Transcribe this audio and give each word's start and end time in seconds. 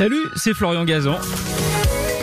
Salut, 0.00 0.30
c'est 0.34 0.54
Florian 0.54 0.86
Gazan. 0.86 1.18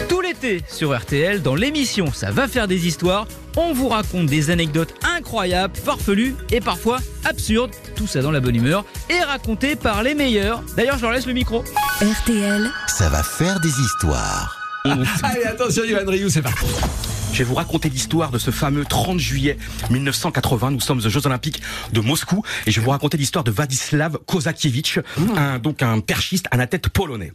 Tout 0.10 0.20
l'été 0.20 0.64
sur 0.68 0.98
RTL, 0.98 1.44
dans 1.44 1.54
l'émission 1.54 2.12
Ça 2.12 2.32
va 2.32 2.48
faire 2.48 2.68
des 2.68 2.88
histoires, 2.88 3.28
on 3.56 3.72
vous 3.72 3.88
raconte 3.88 4.26
des 4.26 4.50
anecdotes 4.50 4.96
incroyables, 5.06 5.76
farfelues 5.76 6.34
et 6.52 6.60
parfois 6.60 6.98
absurdes, 7.24 7.70
tout 7.96 8.08
ça 8.08 8.24
dans 8.24 8.32
la 8.32 8.40
bonne 8.40 8.56
humeur, 8.56 8.84
et 9.12 9.22
racontées 9.22 9.76
par 9.76 10.02
les 10.02 10.16
meilleurs. 10.16 10.64
D'ailleurs, 10.76 10.98
je 10.98 11.04
leur 11.04 11.12
laisse 11.12 11.28
le 11.28 11.34
micro. 11.34 11.64
RTL, 12.02 12.68
Ça 12.88 13.10
va 13.10 13.22
faire 13.22 13.60
des 13.60 13.70
histoires. 13.80 14.58
Allez, 14.84 15.46
attention, 15.46 15.84
Yohan 15.84 16.10
Ryu, 16.10 16.32
c'est 16.32 16.42
parti. 16.42 16.66
Je 17.32 17.38
vais 17.44 17.44
vous 17.44 17.54
raconter 17.54 17.90
l'histoire 17.90 18.32
de 18.32 18.40
ce 18.40 18.50
fameux 18.50 18.86
30 18.86 19.20
juillet 19.20 19.58
1980. 19.92 20.72
Nous 20.72 20.80
sommes 20.80 20.98
aux 20.98 21.10
Jeux 21.10 21.28
Olympiques 21.28 21.62
de 21.94 22.00
Moscou 22.00 22.42
et 22.66 22.72
je 22.72 22.80
vais 22.80 22.84
vous 22.84 22.90
raconter 22.90 23.18
l'histoire 23.18 23.44
de 23.44 23.52
Vladislav 23.52 24.18
Kozakiewicz, 24.26 24.98
un, 25.36 25.60
donc 25.60 25.84
un 25.84 26.00
perchiste, 26.00 26.48
un 26.52 26.60
athlète 26.60 26.90
polonais. 26.90 27.32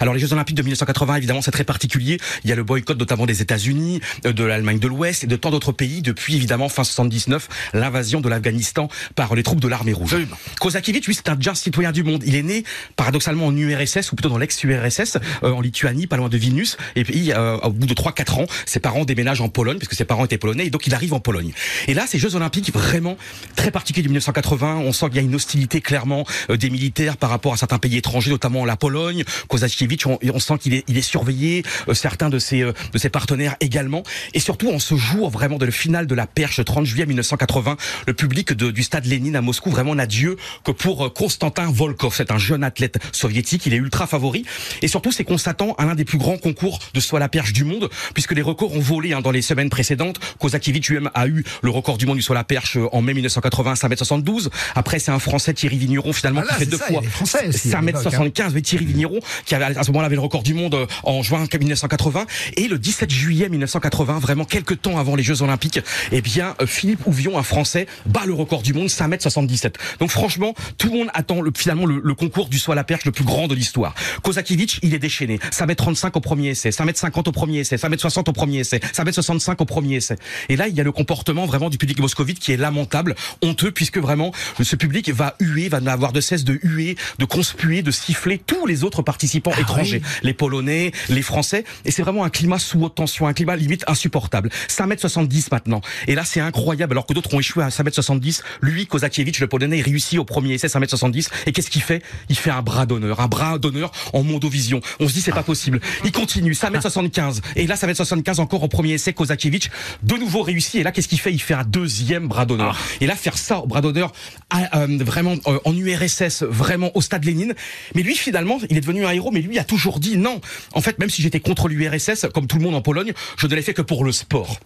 Alors 0.00 0.14
les 0.14 0.20
Jeux 0.20 0.32
Olympiques 0.32 0.56
de 0.56 0.62
1980, 0.62 1.16
évidemment, 1.16 1.42
c'est 1.42 1.50
très 1.50 1.64
particulier. 1.64 2.18
Il 2.44 2.50
y 2.50 2.52
a 2.52 2.56
le 2.56 2.64
boycott 2.64 2.98
notamment 2.98 3.26
des 3.26 3.42
États-Unis, 3.42 4.00
euh, 4.26 4.32
de 4.32 4.44
l'Allemagne 4.44 4.78
de 4.78 4.88
l'Ouest 4.88 5.24
et 5.24 5.26
de 5.26 5.36
tant 5.36 5.50
d'autres 5.50 5.72
pays 5.72 6.02
depuis 6.02 6.36
évidemment 6.36 6.68
fin 6.68 6.84
79, 6.84 7.48
l'invasion 7.74 8.20
de 8.20 8.28
l'Afghanistan 8.28 8.88
par 9.14 9.34
les 9.34 9.42
troupes 9.42 9.60
de 9.60 9.68
l'armée 9.68 9.92
rouge. 9.92 10.16
Kozakiewicz, 10.60 11.06
lui, 11.06 11.14
c'est 11.14 11.28
un 11.28 11.36
déjà 11.36 11.54
citoyen 11.54 11.92
du 11.92 12.02
monde. 12.02 12.22
Il 12.26 12.34
est 12.34 12.42
né 12.42 12.64
paradoxalement 12.96 13.46
en 13.46 13.56
URSS 13.56 14.12
ou 14.12 14.16
plutôt 14.16 14.28
dans 14.28 14.38
l'ex-URSS, 14.38 15.18
euh, 15.42 15.52
en 15.52 15.60
Lituanie, 15.60 16.06
pas 16.06 16.16
loin 16.16 16.28
de 16.28 16.36
Vilnius. 16.36 16.76
Et 16.96 17.04
puis 17.04 17.32
euh, 17.32 17.56
au 17.58 17.70
bout 17.70 17.86
de 17.86 17.94
3-4 17.94 18.42
ans, 18.42 18.46
ses 18.66 18.80
parents 18.80 19.04
déménagent 19.04 19.40
en 19.40 19.48
Pologne 19.48 19.78
parce 19.78 19.88
que 19.88 19.96
ses 19.96 20.04
parents 20.04 20.24
étaient 20.24 20.38
polonais 20.38 20.66
et 20.66 20.70
donc 20.70 20.86
il 20.86 20.94
arrive 20.94 21.14
en 21.14 21.20
Pologne. 21.20 21.52
Et 21.88 21.94
là, 21.94 22.06
ces 22.06 22.18
Jeux 22.18 22.34
Olympiques 22.34 22.72
vraiment 22.72 23.16
très 23.56 23.70
particuliers 23.70 24.04
de 24.04 24.08
1980. 24.08 24.76
On 24.84 24.92
sent 24.92 25.06
qu'il 25.06 25.16
y 25.16 25.18
a 25.18 25.22
une 25.22 25.34
hostilité 25.34 25.80
clairement 25.80 26.24
euh, 26.50 26.56
des 26.56 26.70
militaires 26.70 27.16
par 27.16 27.30
rapport 27.30 27.52
à 27.52 27.56
certains 27.56 27.78
pays 27.78 27.96
étrangers, 27.96 28.30
notamment 28.30 28.64
la 28.64 28.76
Pologne. 28.76 29.24
Kozakiewicz, 29.66 30.06
on, 30.06 30.18
on 30.34 30.38
sent 30.40 30.54
qu'il 30.60 30.74
est, 30.74 30.84
il 30.88 30.98
est 30.98 31.02
surveillé. 31.02 31.62
euh, 31.88 31.94
certains 31.94 32.28
de 32.28 32.38
ses 32.38 32.62
euh, 32.62 32.72
de 32.92 32.98
ses 32.98 33.08
partenaires 33.10 33.56
également. 33.60 34.02
Et 34.34 34.40
surtout, 34.40 34.70
en 34.72 34.78
ce 34.78 34.96
jour 34.96 35.30
vraiment 35.30 35.58
de 35.58 35.64
le 35.64 35.70
final 35.70 36.06
de 36.06 36.14
la 36.14 36.26
perche, 36.26 36.58
le 36.58 36.64
30 36.64 36.84
juillet 36.84 37.06
1980, 37.06 37.76
le 38.06 38.14
public 38.14 38.52
de- 38.52 38.70
du 38.70 38.82
stade 38.82 39.06
Lénine 39.06 39.36
à 39.36 39.40
Moscou 39.40 39.70
vraiment 39.70 39.94
n'a 39.94 40.06
Dieu 40.06 40.36
que 40.64 40.72
pour 40.72 41.06
euh, 41.06 41.10
Konstantin 41.10 41.70
Volkov. 41.70 42.14
C'est 42.16 42.30
un 42.32 42.38
jeune 42.38 42.64
athlète 42.64 42.98
soviétique. 43.12 43.66
Il 43.66 43.74
est 43.74 43.78
ultra 43.78 44.06
favori. 44.06 44.44
Et 44.82 44.88
surtout, 44.88 45.12
c'est 45.12 45.24
constatant 45.24 45.74
à 45.78 45.84
l'un 45.84 45.94
des 45.94 46.04
plus 46.04 46.18
grands 46.18 46.38
concours 46.38 46.78
de 46.94 47.00
saut 47.00 47.16
à 47.16 47.20
la 47.20 47.28
perche 47.28 47.52
du 47.52 47.64
monde, 47.64 47.88
puisque 48.14 48.32
les 48.32 48.42
records 48.42 48.72
ont 48.74 48.80
volé 48.80 49.12
hein, 49.12 49.20
dans 49.20 49.30
les 49.30 49.42
semaines 49.42 49.70
précédentes. 49.70 50.18
Kozakiewicz 50.38 50.88
lui-même 50.88 51.10
a 51.14 51.26
eu 51.28 51.44
le 51.62 51.70
record 51.70 51.98
du 51.98 52.06
monde 52.06 52.16
du 52.16 52.22
saut 52.22 52.32
à 52.32 52.36
la 52.36 52.44
perche 52.44 52.78
en 52.92 53.02
mai 53.02 53.14
1980, 53.14 53.74
5m72. 53.74 54.48
Après, 54.74 54.98
c'est 54.98 55.10
un 55.12 55.18
Français, 55.18 55.54
Thierry 55.54 55.78
Vigneron, 55.78 56.12
finalement, 56.12 56.40
Ah 56.44 56.46
là, 56.52 56.54
qui 56.54 56.64
fait 56.64 56.70
deux 56.70 56.76
ça, 56.78 56.86
fois 56.86 57.00
des 57.00 57.06
Français 57.08 57.48
aussi, 57.48 57.72
à 57.74 57.80
l'époque, 57.80 58.02
5m75. 58.02 58.50
Oui, 58.54 58.62
Thierry 58.62 58.84
Vigneron, 58.86 59.20
qui 59.44 59.51
avait 59.54 59.76
à 59.76 59.82
ce 59.82 59.90
moment-là 59.90 60.06
avait 60.06 60.16
le 60.16 60.20
record 60.20 60.42
du 60.42 60.54
monde 60.54 60.74
euh, 60.74 60.86
en 61.04 61.22
juin 61.22 61.46
1980. 61.58 62.26
Et 62.56 62.68
le 62.68 62.78
17 62.78 63.10
juillet 63.10 63.48
1980, 63.48 64.18
vraiment 64.18 64.44
quelques 64.44 64.80
temps 64.80 64.98
avant 64.98 65.14
les 65.14 65.22
Jeux 65.22 65.42
Olympiques, 65.42 65.80
eh 66.10 66.20
bien, 66.20 66.54
euh, 66.60 66.66
Philippe 66.66 67.06
Ouvion, 67.06 67.38
un 67.38 67.42
Français, 67.42 67.86
bat 68.06 68.22
le 68.26 68.34
record 68.34 68.62
du 68.62 68.72
monde, 68.72 68.88
5m77. 68.88 69.74
Donc 70.00 70.10
franchement, 70.10 70.54
tout 70.78 70.88
le 70.88 70.98
monde 70.98 71.08
attend 71.14 71.40
le, 71.40 71.52
finalement 71.56 71.86
le, 71.86 72.14
concours 72.14 72.48
du 72.48 72.58
saut 72.58 72.74
la 72.74 72.84
perche 72.84 73.04
le 73.04 73.12
plus 73.12 73.24
grand 73.24 73.48
de 73.48 73.54
l'histoire. 73.54 73.94
Kozakiewicz, 74.22 74.78
il 74.82 74.94
est 74.94 74.98
déchaîné. 74.98 75.38
5m35 75.38 76.10
au 76.14 76.20
premier 76.20 76.50
essai, 76.50 76.70
5m50 76.70 77.28
au 77.28 77.32
premier 77.32 77.58
essai, 77.60 77.76
5m60 77.76 78.30
au 78.30 78.32
premier 78.32 78.58
essai, 78.58 78.78
5m65 78.78 79.56
au 79.58 79.64
premier 79.64 79.96
essai. 79.96 80.16
Et 80.48 80.56
là, 80.56 80.68
il 80.68 80.74
y 80.74 80.80
a 80.80 80.84
le 80.84 80.92
comportement 80.92 81.46
vraiment 81.46 81.70
du 81.70 81.78
public 81.78 81.98
moscovite 82.00 82.38
qui 82.38 82.52
est 82.52 82.56
lamentable, 82.56 83.14
honteux, 83.42 83.70
puisque 83.70 83.98
vraiment, 83.98 84.32
ce 84.62 84.76
public 84.76 85.10
va 85.10 85.34
huer, 85.40 85.68
va 85.68 85.80
n'avoir 85.80 86.12
de 86.12 86.20
cesse 86.20 86.44
de 86.44 86.58
huer, 86.62 86.96
de 87.18 87.24
conspuer, 87.24 87.82
de 87.82 87.90
siffler 87.90 88.38
tous 88.38 88.66
les 88.66 88.84
autres 88.84 89.02
participants 89.02 89.41
étrangers. 89.50 90.02
Les 90.22 90.34
Polonais, 90.34 90.92
les 91.08 91.22
Français. 91.22 91.64
Et 91.84 91.90
c'est 91.90 92.02
vraiment 92.02 92.24
un 92.24 92.30
climat 92.30 92.58
sous 92.58 92.82
haute 92.82 92.94
tension, 92.94 93.26
un 93.26 93.32
climat 93.32 93.56
limite 93.56 93.84
insupportable. 93.86 94.50
5m70 94.68 95.48
maintenant. 95.50 95.80
Et 96.06 96.14
là, 96.14 96.24
c'est 96.24 96.40
incroyable. 96.40 96.94
Alors 96.94 97.06
que 97.06 97.14
d'autres 97.14 97.34
ont 97.34 97.40
échoué 97.40 97.64
à 97.64 97.68
5m70, 97.68 98.42
lui, 98.60 98.86
Kozakiewicz, 98.86 99.40
le 99.40 99.46
Polonais, 99.46 99.78
il 99.78 99.82
réussit 99.82 100.18
au 100.18 100.24
premier 100.24 100.54
essai 100.54 100.68
5m70. 100.68 101.28
Et 101.46 101.52
qu'est-ce 101.52 101.70
qu'il 101.70 101.82
fait? 101.82 102.02
Il 102.28 102.36
fait 102.36 102.50
un 102.50 102.62
bras 102.62 102.86
d'honneur. 102.86 103.20
Un 103.20 103.28
bras 103.28 103.58
d'honneur 103.58 103.92
en 104.12 104.22
mondovision. 104.22 104.80
On 105.00 105.08
se 105.08 105.14
dit, 105.14 105.20
c'est 105.20 105.32
pas 105.32 105.42
possible. 105.42 105.80
Il 106.04 106.12
continue, 106.12 106.52
5m75. 106.52 107.40
Et 107.56 107.66
là, 107.66 107.74
5m75 107.74 108.40
encore 108.40 108.62
au 108.62 108.68
premier 108.68 108.92
essai, 108.92 109.12
Kozakiewicz, 109.12 109.68
de 110.02 110.14
nouveau 110.16 110.42
réussi. 110.42 110.78
Et 110.78 110.82
là, 110.82 110.92
qu'est-ce 110.92 111.08
qu'il 111.08 111.20
fait? 111.20 111.32
Il 111.32 111.40
fait 111.40 111.54
un 111.54 111.64
deuxième 111.64 112.28
bras 112.28 112.46
d'honneur. 112.46 112.78
Et 113.00 113.06
là, 113.06 113.16
faire 113.16 113.38
ça 113.38 113.58
au 113.58 113.66
bras 113.66 113.80
d'honneur, 113.80 114.12
euh, 114.54 114.86
vraiment 115.00 115.34
euh, 115.46 115.58
en 115.64 115.76
URSS, 115.76 116.42
vraiment 116.42 116.90
au 116.94 117.00
stade 117.00 117.24
Lénine. 117.24 117.54
Mais 117.94 118.02
lui, 118.02 118.14
finalement, 118.14 118.58
il 118.70 118.76
est 118.76 118.80
devenu 118.80 119.04
un 119.04 119.10
héros, 119.10 119.31
mais 119.32 119.40
lui 119.40 119.58
a 119.58 119.64
toujours 119.64 119.98
dit 119.98 120.16
non. 120.16 120.40
En 120.72 120.80
fait, 120.80 120.98
même 120.98 121.10
si 121.10 121.22
j'étais 121.22 121.40
contre 121.40 121.68
l'URSS, 121.68 122.26
comme 122.32 122.46
tout 122.46 122.58
le 122.58 122.62
monde 122.62 122.74
en 122.74 122.82
Pologne, 122.82 123.12
je 123.36 123.46
ne 123.46 123.54
l'ai 123.54 123.62
fait 123.62 123.74
que 123.74 123.82
pour 123.82 124.04
le 124.04 124.12
sport. 124.12 124.58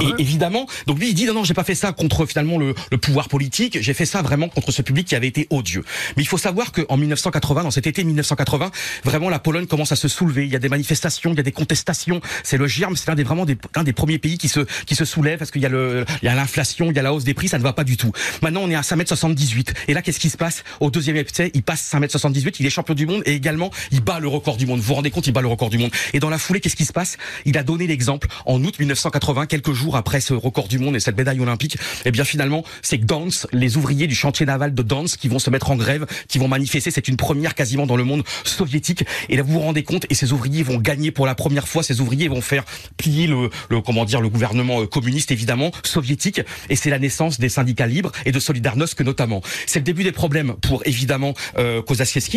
Et 0.00 0.14
évidemment, 0.18 0.66
donc 0.86 0.98
lui 0.98 1.10
il 1.10 1.14
dit 1.14 1.26
non 1.26 1.34
non 1.34 1.44
j'ai 1.44 1.54
pas 1.54 1.64
fait 1.64 1.74
ça 1.74 1.92
contre 1.92 2.26
finalement 2.26 2.58
le, 2.58 2.74
le 2.90 2.98
pouvoir 2.98 3.28
politique, 3.28 3.78
j'ai 3.80 3.94
fait 3.94 4.06
ça 4.06 4.22
vraiment 4.22 4.48
contre 4.48 4.72
ce 4.72 4.82
public 4.82 5.06
qui 5.06 5.14
avait 5.14 5.26
été 5.26 5.46
odieux. 5.50 5.84
Mais 6.16 6.22
il 6.22 6.26
faut 6.26 6.38
savoir 6.38 6.72
qu'en 6.72 6.96
1980, 6.96 7.64
dans 7.64 7.70
cet 7.70 7.86
été 7.86 8.04
1980, 8.04 8.70
vraiment 9.04 9.28
la 9.28 9.38
Pologne 9.38 9.66
commence 9.66 9.92
à 9.92 9.96
se 9.96 10.08
soulever. 10.08 10.44
Il 10.44 10.52
y 10.52 10.56
a 10.56 10.58
des 10.58 10.68
manifestations, 10.68 11.32
il 11.32 11.36
y 11.36 11.40
a 11.40 11.42
des 11.42 11.52
contestations. 11.52 12.20
C'est 12.42 12.56
le 12.56 12.66
germe, 12.66 12.96
c'est 12.96 13.08
l'un 13.08 13.14
des 13.14 13.24
vraiment 13.24 13.44
des, 13.44 13.56
un 13.74 13.84
des 13.84 13.92
premiers 13.92 14.18
pays 14.18 14.38
qui 14.38 14.48
se 14.48 14.60
qui 14.86 14.94
se 14.94 15.04
soulève 15.04 15.38
parce 15.38 15.50
qu'il 15.50 15.62
y 15.62 15.66
a 15.66 15.70
le 15.70 16.04
il 16.22 16.26
y 16.26 16.28
a 16.28 16.34
l'inflation, 16.34 16.90
il 16.90 16.96
y 16.96 16.98
a 16.98 17.02
la 17.02 17.12
hausse 17.12 17.24
des 17.24 17.34
prix, 17.34 17.48
ça 17.48 17.58
ne 17.58 17.62
va 17.62 17.72
pas 17.72 17.84
du 17.84 17.96
tout. 17.96 18.12
Maintenant 18.42 18.62
on 18.62 18.70
est 18.70 18.74
à 18.74 18.82
5m78 18.82 19.74
et 19.88 19.94
là 19.94 20.02
qu'est-ce 20.02 20.20
qui 20.20 20.30
se 20.30 20.36
passe? 20.36 20.64
Au 20.80 20.90
deuxième 20.90 21.16
essai, 21.16 21.50
il 21.54 21.62
passe 21.62 21.92
5m78, 21.92 22.56
il 22.60 22.66
est 22.66 22.70
champion 22.70 22.94
du 22.94 23.06
monde 23.06 23.22
et 23.26 23.34
également 23.34 23.70
il 23.90 24.00
bat 24.00 24.18
le 24.20 24.28
record 24.28 24.56
du 24.56 24.66
monde. 24.66 24.80
Vous 24.80 24.86
vous 24.86 24.94
rendez 24.94 25.10
compte, 25.10 25.26
il 25.26 25.32
bat 25.32 25.42
le 25.42 25.48
record 25.48 25.70
du 25.70 25.78
monde. 25.78 25.90
Et 26.12 26.20
dans 26.20 26.30
la 26.30 26.38
foulée, 26.38 26.60
qu'est-ce 26.60 26.76
qui 26.76 26.84
se 26.84 26.92
passe? 26.92 27.16
Il 27.44 27.58
a 27.58 27.62
donné 27.62 27.86
l'exemple 27.86 28.28
en 28.44 28.62
août 28.62 28.78
1980, 28.78 29.46
quelques 29.56 29.72
jours 29.72 29.96
après 29.96 30.20
ce 30.20 30.34
record 30.34 30.68
du 30.68 30.78
monde 30.78 30.96
et 30.96 31.00
cette 31.00 31.16
médaille 31.16 31.40
olympique. 31.40 31.78
Et 32.04 32.10
bien 32.10 32.24
finalement, 32.24 32.62
c'est 32.82 32.98
Gdansk, 32.98 33.46
les 33.52 33.78
ouvriers 33.78 34.06
du 34.06 34.14
chantier 34.14 34.44
naval 34.44 34.74
de 34.74 34.82
Gdansk 34.82 35.18
qui 35.18 35.28
vont 35.28 35.38
se 35.38 35.48
mettre 35.48 35.70
en 35.70 35.76
grève, 35.76 36.04
qui 36.28 36.38
vont 36.38 36.46
manifester. 36.46 36.90
C'est 36.90 37.08
une 37.08 37.16
première 37.16 37.54
quasiment 37.54 37.86
dans 37.86 37.96
le 37.96 38.04
monde 38.04 38.22
soviétique. 38.44 39.04
Et 39.30 39.36
là, 39.36 39.42
vous 39.42 39.54
vous 39.54 39.60
rendez 39.60 39.82
compte, 39.82 40.04
et 40.10 40.14
ces 40.14 40.34
ouvriers 40.34 40.62
vont 40.62 40.76
gagner 40.76 41.10
pour 41.10 41.24
la 41.24 41.34
première 41.34 41.68
fois. 41.68 41.82
Ces 41.82 42.02
ouvriers 42.02 42.28
vont 42.28 42.42
faire 42.42 42.64
plier 42.98 43.26
le, 43.26 43.48
le 43.70 43.80
comment 43.80 44.04
dire, 44.04 44.20
le 44.20 44.28
gouvernement 44.28 44.82
euh, 44.82 44.86
communiste 44.86 45.30
évidemment 45.30 45.70
soviétique. 45.82 46.42
Et 46.68 46.76
c'est 46.76 46.90
la 46.90 46.98
naissance 46.98 47.40
des 47.40 47.48
syndicats 47.48 47.86
libres 47.86 48.12
et 48.26 48.32
de 48.32 48.38
Solidarnosc 48.38 49.00
notamment. 49.00 49.40
C'est 49.66 49.78
le 49.78 49.84
début 49.84 50.04
des 50.04 50.12
problèmes 50.12 50.54
pour 50.60 50.82
évidemment 50.86 51.32
euh. 51.56 51.80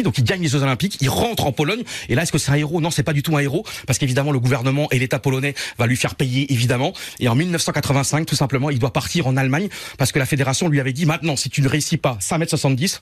Donc 0.04 0.18
il 0.18 0.24
gagne 0.24 0.42
les 0.42 0.48
Jeux 0.48 0.62
Olympiques, 0.64 0.98
il 1.02 1.10
rentre 1.10 1.46
en 1.46 1.52
Pologne. 1.52 1.84
Et 2.08 2.16
là, 2.16 2.24
est-ce 2.24 2.32
que 2.32 2.38
c'est 2.38 2.52
un 2.52 2.56
héros? 2.56 2.80
Non, 2.80 2.92
c'est 2.92 3.04
pas 3.04 3.14
du 3.14 3.24
tout 3.24 3.36
un 3.36 3.40
héros 3.40 3.66
parce 3.86 4.00
qu'évidemment 4.00 4.32
le 4.32 4.40
gouvernement 4.40 4.88
et 4.92 5.00
l'État 5.00 5.20
polonais 5.20 5.54
va 5.78 5.86
lui 5.86 5.98
faire 5.98 6.16
payer 6.16 6.52
évidemment. 6.54 6.94
Et 7.20 7.28
en 7.28 7.36
1985, 7.36 8.26
tout 8.26 8.36
simplement, 8.36 8.70
il 8.70 8.80
doit 8.80 8.94
partir 8.94 9.28
en 9.28 9.38
Allemagne 9.38 9.70
parce 9.98 10.12
que 10.12 10.20
la 10.20 10.26
fédération 10.26 10.68
lui 10.68 10.80
avait 10.80 10.94
dit 10.94 11.06
maintenant, 11.06 11.36
si 11.36 11.50
tu 11.50 11.62
ne 11.62 11.68
réussis 11.68 11.98
pas 11.98 12.18
5m70, 12.22 13.02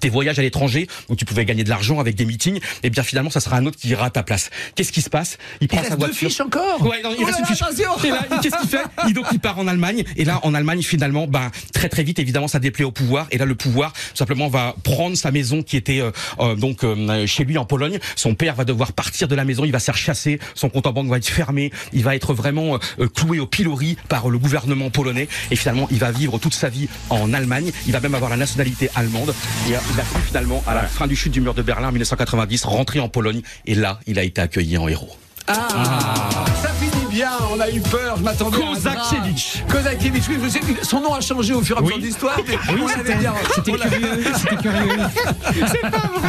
tes 0.00 0.08
voyages 0.08 0.38
à 0.38 0.42
l'étranger 0.42 0.88
où 1.08 1.14
tu 1.14 1.24
pouvais 1.24 1.44
gagner 1.44 1.62
de 1.62 1.68
l'argent 1.68 2.00
avec 2.00 2.16
des 2.16 2.24
meetings, 2.24 2.58
et 2.82 2.90
bien 2.90 3.02
finalement 3.04 3.30
ça 3.30 3.40
sera 3.40 3.56
un 3.56 3.66
autre 3.66 3.78
qui 3.78 3.88
ira 3.88 4.06
à 4.06 4.10
ta 4.10 4.22
place. 4.24 4.50
Qu'est-ce 4.74 4.90
qui 4.92 5.02
se 5.02 5.10
passe? 5.10 5.38
Il 5.60 5.68
prend 5.68 5.78
reste 5.78 5.90
sa 5.90 5.96
deux 5.96 6.06
voiture. 6.06 6.28
fiches 6.28 6.40
encore? 6.40 6.82
Ouais, 6.82 7.00
non, 7.02 7.10
il 7.16 7.22
Oh 7.22 7.26
reste 7.26 7.38
là 7.38 7.38
une 7.38 7.42
là, 7.42 7.46
fiche. 7.46 7.62
attention. 7.62 8.04
Et 8.04 8.10
là, 8.10 8.26
qu'est-ce 8.42 8.56
qu'il 8.60 8.68
fait? 8.68 8.82
Il, 9.06 9.14
Donc 9.14 9.26
il 9.32 9.38
part 9.38 9.58
en 9.58 9.68
Allemagne. 9.68 10.02
Et 10.16 10.24
là 10.24 10.40
en 10.42 10.52
Allemagne 10.54 10.82
finalement, 10.82 11.26
ben 11.28 11.50
très 11.72 11.88
très 11.88 12.02
vite 12.02 12.18
évidemment 12.18 12.48
ça 12.48 12.58
déplaît 12.58 12.84
au 12.84 12.90
pouvoir. 12.90 13.26
Et 13.30 13.38
là 13.38 13.44
le 13.44 13.54
pouvoir 13.54 13.92
tout 13.92 14.16
simplement 14.16 14.48
va 14.48 14.74
prendre 14.82 15.16
sa 15.16 15.30
maison 15.30 15.62
qui 15.62 15.76
était 15.76 16.00
euh, 16.00 16.10
euh, 16.40 16.56
donc 16.56 16.82
euh, 16.82 17.26
chez 17.26 17.44
lui 17.44 17.56
en 17.56 17.64
Pologne. 17.64 17.98
Son 18.16 18.34
père 18.34 18.56
va 18.56 18.64
devoir 18.64 18.92
partir 18.92 19.28
de 19.28 19.34
la 19.36 19.44
maison, 19.44 19.64
il 19.64 19.70
va 19.72 19.78
se 19.78 19.84
faire 19.84 19.96
chasser, 19.96 20.40
son 20.54 20.70
compte 20.70 20.86
en 20.86 20.92
banque 20.92 21.08
va 21.08 21.18
être 21.18 21.28
fermé, 21.28 21.72
il 21.92 22.02
va 22.02 22.16
être 22.16 22.34
vraiment 22.34 22.78
euh, 22.98 23.08
cloué 23.08 23.38
au 23.38 23.46
pilori 23.46 23.96
par 24.08 24.28
le 24.28 24.38
gouvernement 24.38 24.90
polonais. 24.90 25.28
Et 25.52 25.56
finalement 25.56 25.86
il 25.92 25.98
va 25.98 26.10
vivre 26.10 26.38
toute 26.38 26.54
sa 26.54 26.68
vie 26.68 26.88
en 27.10 27.32
Allemagne. 27.32 27.70
Il 27.86 27.92
va 27.92 28.00
même 28.00 28.14
avoir 28.16 28.30
la 28.30 28.36
nationalité 28.36 28.90
allemande 28.96 29.32
et 29.68 29.74
euh, 29.74 29.78
il 29.94 30.00
a 30.00 30.02
pu 30.04 30.20
finalement 30.26 30.62
à 30.66 30.74
la 30.74 30.82
fin 30.82 31.06
du 31.06 31.16
chute 31.16 31.32
du 31.32 31.40
mur 31.40 31.54
de 31.54 31.62
Berlin 31.62 31.88
en 31.88 31.92
1990 31.92 32.64
rentrer 32.64 33.00
en 33.00 33.08
Pologne 33.08 33.42
et 33.66 33.74
là 33.74 33.98
il 34.06 34.18
a 34.18 34.22
été 34.22 34.40
accueilli 34.40 34.76
en 34.78 34.88
héros. 34.88 35.16
Ah, 35.50 36.44
ça 36.62 36.68
finit 36.78 37.06
bien, 37.10 37.30
on 37.50 37.58
a 37.58 37.70
eu 37.70 37.80
peur, 37.80 38.18
je 38.18 38.22
m'attendais. 38.22 38.58
Kozakiewicz. 38.58 39.62
Kozakiewicz, 39.70 40.28
oui, 40.28 40.36
je 40.44 40.48
sais 40.50 40.60
que 40.60 40.84
son 40.86 41.00
nom 41.00 41.14
a 41.14 41.22
changé 41.22 41.54
au 41.54 41.62
fur 41.62 41.76
et 41.76 41.78
à 41.78 41.82
mesure 41.82 41.96
Oui. 41.96 42.02
de 42.02 42.06
l'histoire, 42.06 42.38
mais 42.46 42.58
on 42.82 42.86
l'avait 42.86 43.14
bien. 43.14 43.32
C'était 43.54 43.72
curieux, 43.72 44.24
c'était 44.36 44.56
curieux. 44.56 44.78
Oui, 45.50 45.62
alors, 45.82 46.22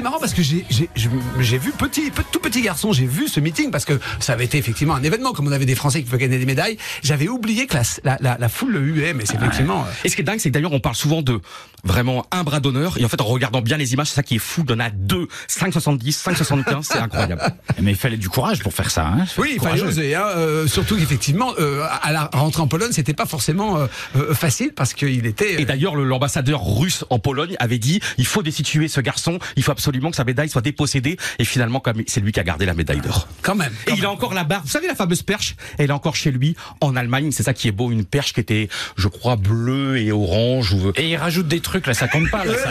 c'est 0.00 0.04
marrant 0.04 0.18
parce 0.18 0.32
que 0.32 0.40
j'ai 0.40 1.58
vu 1.58 1.72
petit, 1.76 2.10
pe- 2.10 2.22
tout 2.32 2.40
petit 2.40 2.62
garçon, 2.62 2.90
j'ai 2.90 3.04
vu 3.04 3.28
ce 3.28 3.38
meeting 3.38 3.70
parce 3.70 3.84
que 3.84 4.00
ça 4.18 4.32
avait 4.32 4.46
été 4.46 4.56
effectivement 4.56 4.94
un 4.94 5.02
événement, 5.02 5.32
comme 5.34 5.46
on 5.46 5.52
avait 5.52 5.66
des 5.66 5.74
Français 5.74 5.98
qui 5.98 6.06
pouvaient 6.06 6.16
gagner 6.22 6.38
des 6.38 6.46
médailles. 6.46 6.78
J'avais 7.02 7.28
oublié 7.28 7.66
que 7.66 7.74
la, 7.74 7.82
la, 8.04 8.16
la, 8.22 8.38
la 8.38 8.48
foule 8.48 8.72
le 8.72 8.80
huait, 8.80 9.12
mais 9.12 9.26
c'est 9.26 9.34
effectivement. 9.34 9.82
euh, 9.82 9.92
Et 10.04 10.08
ce 10.08 10.16
qui 10.16 10.22
est 10.22 10.24
dingue, 10.24 10.38
c'est 10.38 10.48
que 10.48 10.54
d'ailleurs, 10.54 10.72
on 10.72 10.80
parle 10.80 10.94
souvent 10.94 11.20
de 11.20 11.38
vraiment 11.84 12.24
un 12.30 12.44
bras 12.44 12.60
d'honneur. 12.60 12.96
Et 12.98 13.04
en 13.04 13.10
fait, 13.10 13.20
en 13.20 13.24
regardant 13.24 13.60
bien 13.60 13.76
les 13.76 13.92
images, 13.92 14.06
c'est 14.08 14.14
ça 14.14 14.22
qui 14.22 14.36
est 14.36 14.38
fou. 14.38 14.64
Il 14.66 14.70
y 14.70 14.74
en 14.74 14.80
a 14.80 14.88
deux, 14.88 15.28
5,70, 15.50 16.22
5,75, 16.22 16.82
c'est 16.84 16.96
incroyable. 16.98 17.42
Mais 17.82 17.90
il 17.90 17.96
fallait 17.96 18.16
du 18.16 18.30
courage 18.30 18.60
pour 18.62 18.72
faire 18.72 18.90
ça. 18.90 19.06
Hein. 19.06 19.26
Oui, 19.36 19.50
il 19.56 19.60
fallait 19.60 19.82
oser. 19.82 20.14
Hein, 20.14 20.24
euh, 20.36 20.66
surtout 20.66 20.96
qu'effectivement, 20.96 21.52
euh, 21.58 21.84
à 22.02 22.10
la 22.10 22.30
rentrée 22.32 22.62
en 22.62 22.68
Pologne, 22.68 22.92
c'était 22.92 23.12
pas 23.12 23.26
forcément 23.26 23.76
euh, 24.16 24.32
facile 24.34 24.72
parce 24.74 24.94
qu'il 24.94 25.26
était. 25.26 25.60
Et 25.60 25.66
d'ailleurs, 25.66 25.94
le- 25.94 26.04
l'ambassadeur 26.04 26.64
russe 26.64 27.04
en 27.10 27.18
Pologne 27.18 27.54
avait 27.58 27.78
dit 27.78 28.00
il 28.16 28.24
faut 28.26 28.42
destituer 28.42 28.88
ce 28.88 29.02
garçon, 29.02 29.38
il 29.56 29.62
faut 29.62 29.72
absolument 29.72 29.89
que 29.92 30.16
sa 30.16 30.24
médaille 30.24 30.48
soit 30.48 30.62
dépossédée. 30.62 31.16
Et 31.38 31.44
finalement, 31.44 31.80
comme 31.80 32.02
c'est 32.06 32.20
lui 32.20 32.32
qui 32.32 32.40
a 32.40 32.44
gardé 32.44 32.66
la 32.66 32.74
médaille 32.74 33.00
d'or. 33.00 33.28
Quand 33.42 33.54
même. 33.54 33.72
Et 33.86 33.92
il 33.96 34.04
a 34.04 34.10
encore 34.10 34.34
la 34.34 34.44
barre. 34.44 34.62
Vous 34.62 34.70
savez 34.70 34.86
la 34.86 34.94
fameuse 34.94 35.22
perche 35.22 35.56
Elle 35.78 35.90
est 35.90 35.92
encore 35.92 36.16
chez 36.16 36.30
lui 36.30 36.56
en 36.80 36.96
Allemagne. 36.96 37.30
C'est 37.32 37.42
ça 37.42 37.54
qui 37.54 37.68
est 37.68 37.72
beau, 37.72 37.90
une 37.90 38.04
perche 38.04 38.32
qui 38.32 38.40
était, 38.40 38.68
je 38.96 39.08
crois, 39.08 39.36
bleue 39.36 39.98
et 39.98 40.12
orange. 40.12 40.72
Ou... 40.72 40.92
Et 40.96 41.10
il 41.10 41.16
rajoute 41.16 41.48
des 41.48 41.60
trucs 41.60 41.86
là, 41.86 41.94
ça 41.94 42.08
compte 42.08 42.30
pas 42.30 42.44
là. 42.44 42.54
Ça. 42.60 42.70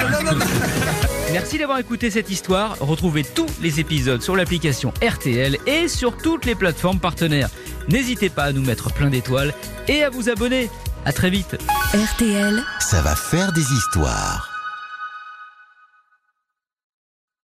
Merci 1.31 1.57
d'avoir 1.57 1.80
écouté 1.80 2.10
cette 2.10 2.30
histoire. 2.30 2.77
Retrouvez 2.80 3.24
tous 3.24 3.48
les 3.62 3.80
épisodes 3.80 4.21
sur 4.21 4.36
l'application 4.36 4.94
RTL 5.04 5.57
et 5.68 5.88
sur 5.88 6.18
toutes 6.18 6.45
les 6.45 6.56
plateformes 6.56 7.00
partenaires. 7.00 7.50
N'hésitez 7.88 8.30
pas 8.30 8.44
à 8.45 8.51
nous 8.51 8.63
mettre 8.63 8.92
plein 8.94 9.10
d'étoiles 9.10 9.54
et 9.88 10.04
à 10.04 10.10
vous 10.10 10.30
abonner. 10.30 10.69
À 11.06 11.13
très 11.13 11.30
vite. 11.30 11.57
RTL. 11.94 12.63
Ça 12.80 13.01
va 13.01 13.16
faire 13.16 13.51
des 13.54 13.62
histoires. 13.74 14.48